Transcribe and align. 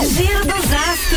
ZFM. 0.00 0.61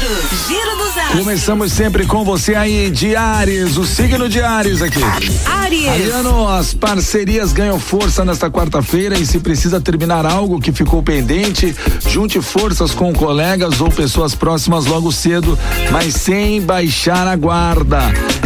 Giro 0.06 0.14
dos 0.14 0.26
astros. 0.26 0.48
Giro 0.48 0.78
dos 0.78 0.98
astros. 0.98 1.20
Começamos 1.20 1.72
sempre 1.72 2.06
com 2.06 2.24
você 2.24 2.54
aí 2.54 2.92
de 2.92 3.16
Ares, 3.16 3.76
o 3.76 3.86
signo 3.86 4.30
de 4.30 4.40
Ares 4.40 4.82
aqui. 4.82 5.02
Aries. 5.02 5.88
Ariano, 5.88 6.48
as 6.48 6.76
parcerias 6.76 7.52
ganham 7.52 7.80
força 7.80 8.24
nesta 8.24 8.50
quarta-feira 8.52 9.18
e 9.18 9.26
se 9.26 9.40
precisa 9.40 9.82
terminar 9.82 10.24
algo 10.26 10.60
que 10.62 10.72
ficou 10.72 11.02
pendente, 11.02 11.76
junte 12.08 12.40
forças 12.40 12.92
com 12.92 13.12
colegas 13.14 13.82
ou 13.82 13.90
pessoas 13.90 14.36
próximas 14.36 14.86
logo 14.86 15.12
cedo, 15.12 15.58
mas 15.92 16.14
sem 16.14 16.62
baixar 16.62 17.28
a 17.28 17.36
guarda. 17.36 18.00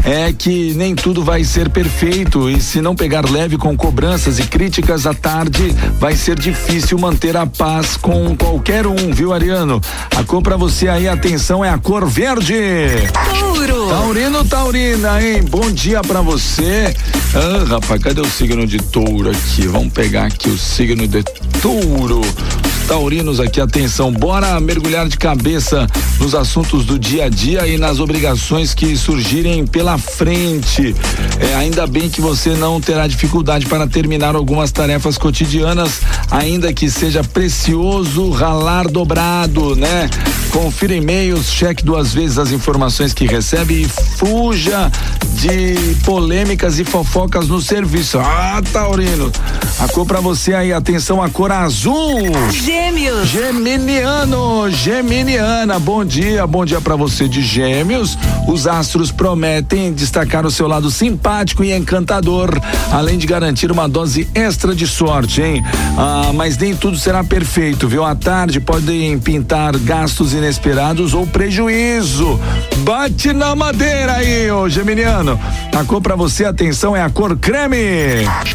É 0.05 0.31
que 0.31 0.73
nem 0.75 0.95
tudo 0.95 1.23
vai 1.23 1.43
ser 1.43 1.69
perfeito 1.69 2.49
e 2.49 2.61
se 2.61 2.79
não 2.79 2.95
pegar 2.95 3.29
leve 3.29 3.57
com 3.57 3.75
cobranças 3.75 4.39
e 4.39 4.43
críticas 4.43 5.05
à 5.05 5.13
tarde, 5.13 5.75
vai 5.99 6.15
ser 6.15 6.39
difícil 6.39 6.97
manter 6.97 7.35
a 7.35 7.45
paz 7.45 7.97
com 7.97 8.35
qualquer 8.37 8.87
um, 8.87 9.11
viu, 9.11 9.33
Ariano? 9.33 9.81
A 10.15 10.23
cor 10.23 10.41
pra 10.41 10.55
você 10.55 10.87
aí, 10.87 11.07
atenção, 11.07 11.48
é 11.49 11.69
a 11.69 11.79
cor 11.79 12.05
verde. 12.05 12.53
Touro. 13.39 13.89
Taurino, 13.89 14.45
Taurina, 14.45 15.19
hein? 15.19 15.41
Bom 15.49 15.71
dia 15.71 15.99
pra 16.01 16.21
você. 16.21 16.95
Ah, 17.33 17.65
rapaz, 17.67 18.03
cadê 18.03 18.21
o 18.21 18.29
signo 18.29 18.67
de 18.67 18.77
touro 18.77 19.31
aqui? 19.31 19.65
Vamos 19.65 19.91
pegar 19.91 20.27
aqui 20.27 20.47
o 20.47 20.57
signo 20.59 21.07
de 21.07 21.23
touro. 21.59 22.21
Taurinos 22.89 23.39
aqui, 23.39 23.61
atenção, 23.61 24.11
bora 24.11 24.59
mergulhar 24.59 25.07
de 25.07 25.15
cabeça 25.15 25.85
nos 26.19 26.33
assuntos 26.33 26.83
do 26.85 26.97
dia 26.97 27.25
a 27.25 27.29
dia 27.29 27.67
e 27.67 27.77
nas 27.77 27.99
obrigações 27.99 28.73
que 28.73 28.97
surgirem 28.97 29.67
pela 29.67 29.99
frente. 29.99 30.95
É, 31.39 31.53
ainda 31.53 31.85
bem 31.85 32.09
que 32.09 32.19
você 32.19 32.55
não 32.55 32.81
terá 32.81 33.05
dificuldade 33.05 33.67
para 33.67 33.85
terminar 33.85 34.35
algumas 34.35 34.71
tarefas 34.71 35.19
cotidianas, 35.19 36.01
ainda 36.31 36.73
que 36.73 36.89
seja 36.89 37.23
precioso 37.23 38.31
ralar 38.31 38.87
dobrado, 38.87 39.75
né? 39.75 40.09
Confira 40.49 40.95
e-mails, 40.95 41.45
cheque 41.45 41.85
duas 41.85 42.11
vezes 42.11 42.39
as 42.39 42.51
informações 42.51 43.13
que 43.13 43.27
recebe 43.27 43.83
e 43.83 43.87
fuja 43.87 44.91
de 45.39 45.95
polêmicas 46.03 46.79
e 46.79 46.83
fofocas 46.83 47.47
no 47.47 47.61
serviço. 47.61 48.19
Ah, 48.19 48.61
Taurino, 48.73 49.31
a 49.79 49.87
cor 49.87 50.05
pra 50.05 50.19
você 50.19 50.53
aí, 50.53 50.73
atenção, 50.73 51.23
a 51.23 51.29
cor 51.29 51.49
azul. 51.49 52.19
Gêmeos. 52.51 53.29
Geminiano, 53.29 54.69
Geminiana, 54.69 55.79
bom 55.79 56.03
dia, 56.03 56.45
bom 56.45 56.65
dia 56.65 56.81
pra 56.81 56.97
você 56.97 57.25
de 57.25 57.41
Gêmeos. 57.41 58.17
Os 58.49 58.67
astros 58.67 59.13
prometem 59.13 59.93
destacar 59.93 60.45
o 60.45 60.51
seu 60.51 60.67
lado 60.67 60.91
simpático 60.91 61.63
e 61.63 61.71
encantador, 61.71 62.49
além 62.91 63.17
de 63.17 63.25
garantir 63.25 63.71
uma 63.71 63.87
dose 63.87 64.27
extra 64.35 64.75
de 64.75 64.87
sorte, 64.87 65.41
hein? 65.41 65.63
Ah, 65.97 66.31
mas 66.33 66.57
nem 66.57 66.75
tudo 66.75 66.97
será 66.97 67.23
perfeito, 67.23 67.87
viu? 67.87 68.03
À 68.03 68.13
tarde 68.13 68.59
podem 68.59 69.17
pintar 69.17 69.77
gastos 69.77 70.33
inesperados 70.33 71.13
ou 71.13 71.25
prejuízo. 71.25 72.37
Bate 72.79 73.31
na 73.31 73.55
madeira 73.55 74.13
aí, 74.13 74.51
ô 74.51 74.67
Geminiano. 74.67 75.28
A 75.75 75.83
cor 75.83 76.01
pra 76.01 76.15
você, 76.15 76.45
atenção, 76.45 76.95
é 76.95 77.01
a 77.01 77.09
cor 77.09 77.37
creme. 77.37 77.77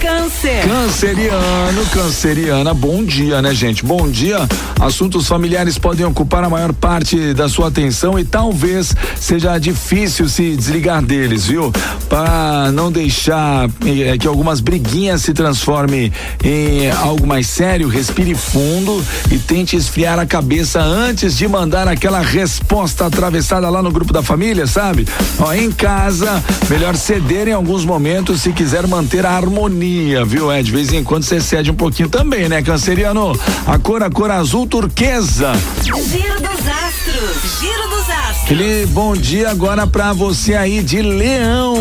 Câncer. 0.00 0.64
Canceriano, 0.68 1.86
canceriana, 1.92 2.74
bom 2.74 3.04
dia, 3.04 3.40
né, 3.40 3.54
gente? 3.54 3.84
Bom 3.84 4.08
dia. 4.08 4.38
Assuntos 4.80 5.26
familiares 5.26 5.78
podem 5.78 6.04
ocupar 6.04 6.44
a 6.44 6.50
maior 6.50 6.72
parte 6.72 7.32
da 7.34 7.48
sua 7.48 7.68
atenção 7.68 8.18
e 8.18 8.24
talvez 8.24 8.94
seja 9.20 9.58
difícil 9.58 10.28
se 10.28 10.56
desligar 10.56 11.02
deles, 11.02 11.46
viu? 11.46 11.72
Para 12.08 12.70
não 12.72 12.90
deixar 12.92 13.68
eh, 13.86 14.18
que 14.18 14.26
algumas 14.26 14.60
briguinhas 14.60 15.22
se 15.22 15.32
transformem 15.32 16.12
em 16.42 16.90
algo 16.90 17.26
mais 17.26 17.46
sério, 17.46 17.88
respire 17.88 18.34
fundo 18.34 19.02
e 19.30 19.38
tente 19.38 19.76
esfriar 19.76 20.18
a 20.18 20.26
cabeça 20.26 20.80
antes 20.80 21.36
de 21.36 21.46
mandar 21.48 21.88
aquela 21.88 22.20
resposta 22.20 23.06
atravessada 23.06 23.68
lá 23.70 23.82
no 23.82 23.90
grupo 23.90 24.12
da 24.12 24.22
família, 24.22 24.66
sabe? 24.66 25.06
Ó, 25.38 25.52
em 25.52 25.70
casa, 25.70 26.42
melhor 26.68 26.96
ceder 26.96 27.48
em 27.48 27.52
alguns 27.52 27.84
momentos 27.84 28.42
se 28.42 28.52
quiser 28.52 28.86
manter 28.86 29.26
a 29.26 29.30
harmonia, 29.30 30.24
viu? 30.24 30.50
É, 30.50 30.62
de 30.62 30.70
vez 30.70 30.92
em 30.92 31.04
quando 31.04 31.24
você 31.24 31.40
cede 31.40 31.70
um 31.70 31.74
pouquinho 31.74 32.08
também, 32.08 32.48
né, 32.48 32.62
canceriano? 32.62 33.38
A 33.66 33.78
cor, 33.78 34.02
a 34.02 34.10
cor 34.10 34.30
azul 34.30 34.66
turquesa. 34.66 35.52
Giro 35.82 36.40
dos 36.40 36.68
astros. 36.68 37.60
Giro 37.60 37.88
dos 37.88 38.10
astros. 38.10 38.44
Aquele 38.44 38.86
bom 38.86 39.14
dia 39.16 39.50
agora 39.50 39.86
pra 39.86 40.12
você 40.12 40.54
aí 40.54 40.82
de 40.82 41.00
Leão. 41.02 41.74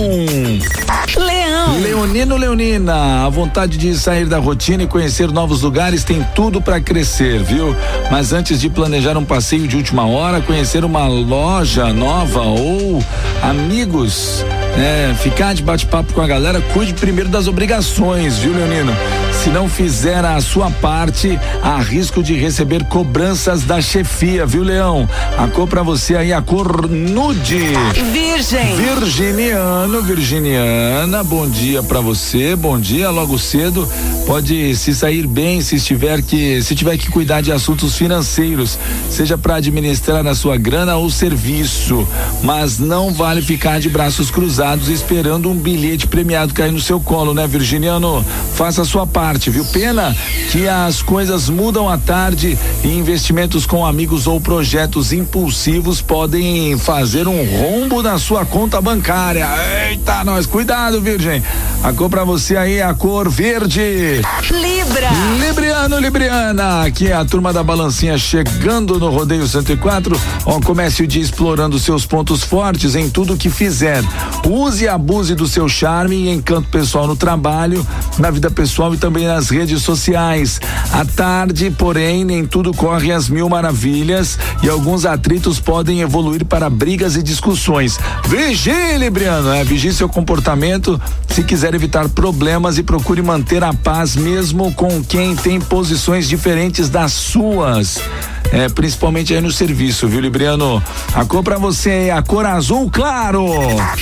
Leão. 1.16 1.80
Leonino 1.80 2.38
Leonina, 2.38 3.26
a 3.26 3.30
vontade 3.30 3.78
de 3.78 3.96
sair 3.96 4.26
da 4.26 4.40
rotina 4.40 4.84
e 4.84 4.88
conhecer 4.88 5.32
novos 5.32 5.62
lugares 5.62 6.04
tem 6.04 6.26
tudo 6.36 6.62
para 6.62 6.80
crescer, 6.82 7.44
viu? 7.44 7.76
Mas 8.10 8.34
antes 8.34 8.60
de 8.60 8.70
planejar 8.70 9.18
um 9.18 9.26
passeio 9.26 9.68
de 9.68 9.76
última 9.76 10.06
hora, 10.08 10.42
conhecer 10.42 10.84
uma 10.84 11.08
loja 11.08 11.94
nova 11.94 12.42
ou 12.42 13.04
amigos, 13.42 14.46
né? 14.78 15.16
Ficar 15.22 15.54
de 15.54 15.64
bate-papo 15.64 16.14
com 16.14 16.22
a 16.22 16.28
galera, 16.28 16.62
cuide 16.74 16.94
primeiro 16.94 17.30
das 17.30 17.48
obrigações, 17.48 18.38
viu, 18.38 18.54
Leonino? 18.54 18.94
Se 19.44 19.50
não 19.50 19.68
fizer 19.68 20.24
a 20.24 20.40
sua 20.40 20.72
parte, 20.72 21.38
há 21.62 21.78
risco 21.78 22.24
de 22.24 22.34
receber 22.34 22.86
cobranças 22.86 23.64
da 23.64 23.82
chefia, 23.82 24.46
viu, 24.46 24.64
Leão? 24.64 25.06
A 25.38 25.50
cor 25.50 25.68
pra 25.68 25.84
você 25.84 26.16
aí, 26.16 26.32
a 26.32 26.42
cor 26.42 26.88
nude. 26.88 27.60
Virgem. 28.14 28.78
Virginiano, 28.78 30.02
Virginiana, 30.02 31.26
bom 31.26 31.46
dia 31.46 31.84
pra 31.84 32.00
você, 32.00 32.56
bom 32.56 32.80
dia 32.80 33.10
logo 33.10 33.38
cedo. 33.38 33.86
Pode 34.26 34.74
se 34.78 34.96
sair 34.96 35.28
bem 35.28 35.62
se 35.62 35.76
estiver 35.76 36.22
que 36.22 36.62
se 36.62 36.74
tiver 36.74 36.98
que 36.98 37.10
cuidar 37.10 37.42
de 37.42 37.52
assuntos 37.52 37.98
financeiros, 37.98 38.80
seja 39.10 39.38
para 39.38 39.56
administrar 39.56 40.26
a 40.26 40.34
sua 40.34 40.56
grana 40.56 40.96
ou 40.96 41.10
serviço, 41.10 42.08
mas 42.42 42.80
não 42.80 43.14
vale 43.14 43.42
ficar 43.42 43.82
de 43.82 43.90
braços 43.90 44.32
cruzados 44.32 44.88
esperando 44.88 45.50
um 45.50 45.56
bilhete 45.56 46.08
premiado 46.08 46.54
cair 46.54 46.72
no 46.72 46.80
seu 46.80 47.02
colo, 47.02 47.34
né, 47.34 47.46
Virginiano? 47.46 48.26
Faça 48.56 48.84
a 48.84 48.86
sua 48.86 49.06
parte, 49.06 49.33
viu? 49.50 49.66
Pena 49.66 50.16
que 50.52 50.68
as 50.68 51.02
coisas 51.02 51.50
mudam 51.50 51.90
à 51.90 51.98
tarde 51.98 52.58
e 52.84 52.88
investimentos 52.88 53.66
com 53.66 53.86
amigos 53.86 54.28
ou 54.28 54.40
projetos 54.40 55.14
impulsivos 55.14 56.02
podem 56.02 56.78
fazer 56.78 57.28
um 57.28 57.44
rombo 57.58 58.02
na 58.02 58.18
sua 58.18 58.46
conta 58.46 58.82
bancária. 58.82 59.48
Eita, 59.90 60.24
nós, 60.24 60.46
cuidado, 60.46 61.02
Virgem. 61.02 61.44
A 61.84 61.92
cor 61.94 62.10
pra 62.10 62.24
você 62.24 62.56
aí 62.56 62.76
é 62.78 62.84
a 62.84 62.94
cor 62.94 63.30
verde. 63.30 64.22
Libra. 64.50 65.10
Libriano, 65.40 66.00
Libriana, 66.00 66.84
aqui 66.84 67.08
é 67.08 67.14
a 67.14 67.26
turma 67.26 67.52
da 67.52 67.62
balancinha 67.62 68.18
chegando 68.18 69.00
no 69.00 69.10
Rodeio 69.10 69.48
104. 69.48 70.20
Ó, 70.46 70.60
comece 70.62 71.04
o 71.04 71.08
dia 71.08 71.22
explorando 71.22 71.78
seus 71.78 72.06
pontos 72.06 72.44
fortes 72.44 72.96
em 72.96 73.10
tudo 73.10 73.38
que 73.38 73.50
fizer. 73.50 74.02
Use 74.48 74.86
e 74.86 74.88
abuse 74.88 75.36
do 75.36 75.48
seu 75.48 75.70
charme 75.70 76.16
e 76.16 76.30
encanto 76.30 76.70
pessoal 76.70 77.06
no 77.06 77.16
trabalho, 77.16 77.86
na 78.18 78.32
vida 78.32 78.50
pessoal 78.50 78.94
e 78.94 78.98
também 78.98 79.13
nas 79.22 79.50
redes 79.50 79.82
sociais. 79.82 80.60
À 80.92 81.06
tarde, 81.06 81.72
porém, 81.72 82.26
nem 82.26 82.46
tudo 82.46 82.74
corre 82.74 83.12
às 83.12 83.30
mil 83.30 83.48
maravilhas 83.48 84.38
e 84.62 84.70
alguns 84.70 85.06
atritos 85.06 85.60
podem 85.60 86.02
evoluir 86.02 86.46
para 86.46 86.70
brigas 86.70 87.16
e 87.16 87.24
discussões. 87.24 88.00
Vigie, 88.28 88.98
Libriano, 88.98 89.52
é, 89.54 89.64
vigie 89.64 89.94
seu 89.94 90.10
comportamento 90.10 91.00
se 91.28 91.44
quiser 91.44 91.74
evitar 91.74 92.10
problemas 92.10 92.78
e 92.78 92.84
procure 92.84 93.22
manter 93.22 93.64
a 93.64 93.74
paz 93.74 94.16
mesmo 94.16 94.74
com 94.74 95.04
quem 95.04 95.36
tem 95.36 95.60
posições 95.60 96.28
diferentes 96.28 96.90
das 96.90 97.12
suas. 97.12 98.02
É, 98.54 98.70
principalmente 98.70 99.34
aí 99.34 99.42
no 99.42 99.52
serviço, 99.52 100.08
viu, 100.08 100.22
Libriano? 100.22 100.82
A 101.16 101.26
cor 101.26 101.42
pra 101.42 101.58
você 101.58 101.90
é 101.90 102.12
a 102.12 102.22
cor 102.22 102.46
azul 102.46 102.88
claro. 102.88 103.48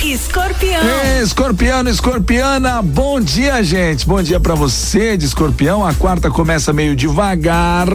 Escorpião. 0.04 0.82
É, 0.84 1.24
escorpiano, 1.24 1.90
escorpiana, 1.90 2.82
bom 2.82 3.22
dia, 3.22 3.64
gente. 3.64 4.06
Bom 4.06 4.22
dia 4.22 4.42
pra 4.42 4.54
você 4.54 5.16
de 5.16 5.26
escorpião. 5.26 5.86
A 5.86 5.94
quarta 5.94 6.30
começa 6.30 6.74
meio 6.74 6.98
devagar 6.98 7.88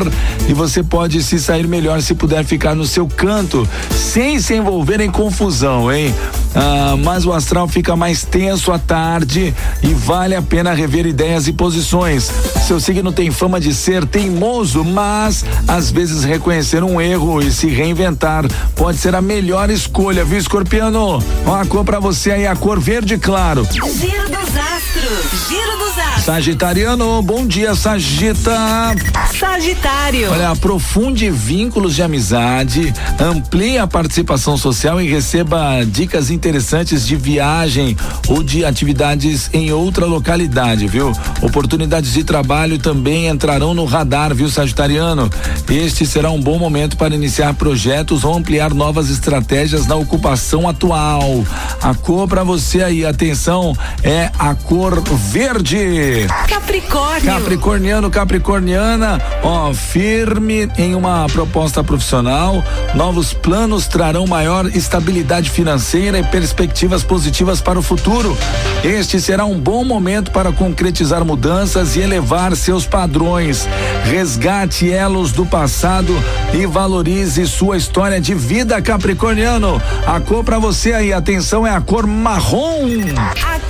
e 0.48 0.54
você 0.54 0.82
pode 0.82 1.22
se 1.22 1.38
sair 1.38 1.68
melhor 1.68 2.00
se 2.00 2.14
puder 2.14 2.42
ficar 2.42 2.74
no 2.74 2.86
seu 2.86 3.06
canto, 3.06 3.68
sem 3.90 4.40
se 4.40 4.54
envolver 4.54 5.02
em 5.02 5.10
confusão, 5.10 5.92
hein? 5.92 6.14
Ah, 6.54 6.96
mas 7.04 7.26
o 7.26 7.34
astral 7.34 7.68
fica 7.68 7.94
mais 7.94 8.22
tenso 8.22 8.72
à 8.72 8.78
tarde 8.78 9.54
e 9.82 9.88
vale 9.88 10.34
a 10.34 10.40
pena 10.40 10.72
rever 10.72 11.04
ideias 11.04 11.46
e 11.48 11.52
posições. 11.52 12.30
Seu 12.66 12.80
signo 12.80 13.12
tem 13.12 13.30
fama 13.30 13.60
de 13.60 13.74
ser 13.74 14.06
teimoso, 14.06 14.82
mas 14.82 15.44
às 15.68 15.90
vezes 15.90 16.24
reconhecer 16.46 16.84
um 16.84 17.00
erro 17.00 17.42
e 17.42 17.50
se 17.50 17.66
reinventar 17.66 18.44
pode 18.76 18.98
ser 18.98 19.16
a 19.16 19.20
melhor 19.20 19.68
escolha, 19.68 20.24
viu, 20.24 20.38
escorpiano? 20.38 21.20
Ó, 21.44 21.54
a 21.54 21.66
cor 21.66 21.84
pra 21.84 21.98
você 21.98 22.30
aí, 22.30 22.46
a 22.46 22.54
cor 22.54 22.78
verde 22.78 23.18
claro. 23.18 23.66
Giro 23.72 24.28
dos 24.28 24.56
astros. 24.56 25.48
Giro 25.48 25.76
dos 25.76 25.98
astros. 25.98 26.24
Sagitariano, 26.24 27.20
bom 27.22 27.44
dia, 27.46 27.74
Sagita. 27.74 28.94
Sagitário. 29.38 30.30
Olha, 30.30 30.50
aprofunde 30.50 31.30
vínculos 31.30 31.94
de 31.94 32.02
amizade, 32.02 32.94
amplie 33.20 33.78
a 33.78 33.86
participação 33.86 34.56
social 34.56 35.00
e 35.00 35.08
receba 35.08 35.84
dicas 35.84 36.30
interessantes 36.30 37.06
de 37.06 37.16
viagem 37.16 37.96
ou 38.28 38.42
de 38.42 38.64
atividades 38.64 39.50
em 39.52 39.72
outra 39.72 40.06
localidade, 40.06 40.86
viu? 40.86 41.12
Oportunidades 41.42 42.12
de 42.12 42.24
trabalho 42.24 42.78
também 42.78 43.26
entrarão 43.26 43.74
no 43.74 43.84
radar, 43.84 44.34
viu, 44.34 44.48
Sagitariano? 44.48 45.28
Este 45.68 46.06
será 46.06 46.25
será 46.26 46.30
um 46.34 46.40
bom 46.40 46.58
momento 46.58 46.96
para 46.96 47.14
iniciar 47.14 47.54
projetos 47.54 48.24
ou 48.24 48.34
ampliar 48.34 48.74
novas 48.74 49.10
estratégias 49.10 49.86
na 49.86 49.94
ocupação 49.94 50.68
atual. 50.68 51.44
A 51.80 51.94
cor 51.94 52.26
para 52.26 52.42
você 52.42 52.82
aí, 52.82 53.06
atenção, 53.06 53.76
é 54.02 54.28
a 54.36 54.52
cor 54.52 55.00
verde. 55.02 56.26
Capricórnio. 56.48 57.24
Capricorniano, 57.24 58.10
Capricorniana, 58.10 59.22
ó, 59.40 59.72
firme 59.72 60.68
em 60.76 60.96
uma 60.96 61.28
proposta 61.28 61.84
profissional. 61.84 62.64
Novos 62.94 63.32
planos 63.32 63.86
trarão 63.86 64.26
maior 64.26 64.66
estabilidade 64.74 65.48
financeira 65.48 66.18
e 66.18 66.24
perspectivas 66.24 67.04
positivas 67.04 67.60
para 67.60 67.78
o 67.78 67.82
futuro. 67.82 68.36
Este 68.82 69.20
será 69.20 69.44
um 69.44 69.60
bom 69.60 69.84
momento 69.84 70.32
para 70.32 70.50
concretizar 70.50 71.24
mudanças 71.24 71.94
e 71.94 72.00
elevar 72.00 72.56
seus 72.56 72.84
padrões. 72.84 73.68
Resgate 74.04 74.90
elos 74.90 75.30
do 75.30 75.46
passado 75.46 76.15
e 76.52 76.66
valorize 76.66 77.46
sua 77.46 77.76
história 77.76 78.20
de 78.20 78.34
vida, 78.34 78.80
Capricorniano. 78.80 79.80
A 80.06 80.20
cor 80.20 80.44
para 80.44 80.58
você 80.58 80.92
aí, 80.92 81.12
atenção, 81.12 81.66
é 81.66 81.70
a 81.70 81.80
cor 81.80 82.06
marrom. 82.06 82.86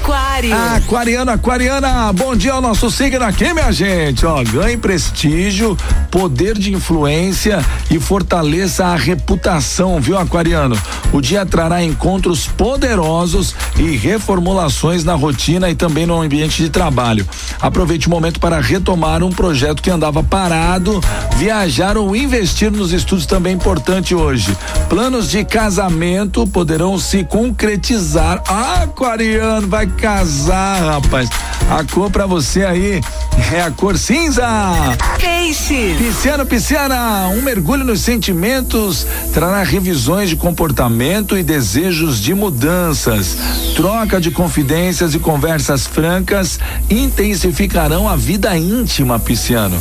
Aquário. 0.06 0.54
Aquariano, 0.54 1.30
aquariana, 1.32 2.12
bom 2.12 2.36
dia 2.36 2.52
ao 2.52 2.60
nosso 2.60 2.88
signo 2.92 3.24
aqui, 3.24 3.52
minha 3.52 3.72
gente. 3.72 4.24
Ó, 4.24 4.40
ganhe 4.44 4.76
prestígio, 4.76 5.76
poder 6.12 6.56
de 6.56 6.72
influência 6.72 7.58
e 7.90 7.98
fortaleça 7.98 8.86
a 8.86 8.94
reputação, 8.94 10.00
viu, 10.00 10.16
aquariano? 10.16 10.78
O 11.12 11.20
dia 11.20 11.44
trará 11.44 11.82
encontros 11.82 12.46
poderosos 12.46 13.52
e 13.76 13.96
reformulações 13.96 15.02
na 15.02 15.14
rotina 15.14 15.68
e 15.70 15.74
também 15.74 16.06
no 16.06 16.22
ambiente 16.22 16.62
de 16.62 16.70
trabalho. 16.70 17.26
Aproveite 17.60 18.06
o 18.06 18.10
momento 18.10 18.38
para 18.38 18.60
retomar 18.60 19.24
um 19.24 19.30
projeto 19.30 19.82
que 19.82 19.90
andava 19.90 20.22
parado, 20.22 21.00
viajar 21.36 21.96
ou 21.96 22.14
investir 22.14 22.70
nos 22.70 22.92
estudos 22.92 23.26
também 23.26 23.52
é 23.52 23.56
importante 23.56 24.14
hoje. 24.14 24.56
Planos 24.88 25.30
de 25.30 25.44
casamento 25.44 26.46
poderão 26.46 26.96
se 26.96 27.24
concretizar. 27.24 28.42
Aquariano, 28.46 29.66
vai 29.66 29.86
casar, 29.96 30.84
rapaz. 30.87 31.28
A 31.68 31.82
cor 31.84 32.10
para 32.10 32.26
você 32.26 32.64
aí 32.64 33.00
é 33.52 33.60
a 33.60 33.70
cor 33.72 33.98
cinza. 33.98 34.46
Peixes. 35.18 35.96
Pisciano, 35.98 36.46
pisciana, 36.46 37.28
um 37.28 37.42
mergulho 37.42 37.84
nos 37.84 38.00
sentimentos 38.00 39.06
trará 39.34 39.62
revisões 39.62 40.30
de 40.30 40.36
comportamento 40.36 41.36
e 41.36 41.42
desejos 41.42 42.20
de 42.20 42.34
mudanças. 42.34 43.36
Troca 43.74 44.20
de 44.20 44.30
confidências 44.30 45.14
e 45.14 45.18
conversas 45.18 45.86
francas 45.86 46.58
intensificarão 46.88 48.08
a 48.08 48.16
vida 48.16 48.56
íntima, 48.56 49.18
pisciano. 49.18 49.76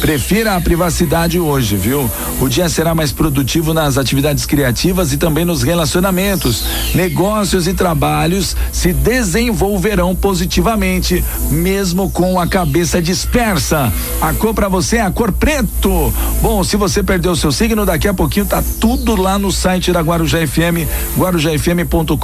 Prefira 0.00 0.56
a 0.56 0.60
privacidade 0.60 1.40
hoje, 1.40 1.76
viu? 1.76 2.10
O 2.40 2.48
dia 2.48 2.68
será 2.68 2.94
mais 2.94 3.12
produtivo 3.12 3.74
nas 3.74 3.98
atividades 3.98 4.46
criativas 4.46 5.12
e 5.12 5.16
também 5.16 5.44
nos 5.44 5.62
relacionamentos. 5.62 6.64
Negócios 6.94 7.66
e 7.66 7.74
trabalhos 7.74 8.56
se 8.72 8.92
desenvolverão 8.92 10.14
positivamente, 10.14 11.24
mesmo 11.50 12.10
com 12.10 12.40
a 12.40 12.46
cabeça 12.46 13.00
dispersa. 13.00 13.92
A 14.20 14.32
cor 14.34 14.54
para 14.54 14.68
você 14.68 14.96
é 14.96 15.02
a 15.02 15.10
cor 15.10 15.32
preto. 15.32 16.12
Bom, 16.42 16.62
se 16.64 16.76
você 16.76 17.02
perdeu 17.02 17.32
o 17.32 17.36
seu 17.36 17.52
signo, 17.52 17.84
daqui 17.86 18.08
a 18.08 18.14
pouquinho 18.14 18.46
tá 18.46 18.62
tudo 18.80 19.16
lá 19.16 19.38
no 19.38 19.50
site 19.50 19.92
da 19.92 20.00
Guarujá 20.00 20.38
FM, 20.46 20.86
guarujafm.com.br, 21.18 22.14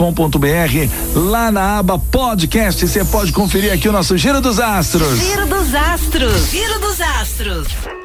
lá 1.14 1.50
na 1.50 1.78
aba 1.78 1.98
podcast, 1.98 2.86
você 2.86 3.04
pode 3.04 3.32
conferir 3.32 3.72
aqui 3.72 3.88
o 3.88 3.92
nosso 3.92 4.16
Giro 4.16 4.40
dos 4.40 4.58
Astros. 4.58 5.18
Giro 5.18 5.46
dos 5.46 5.74
Astros. 5.74 6.50
Giro 6.50 6.78
dos 6.80 7.00
Astros. 7.00 7.96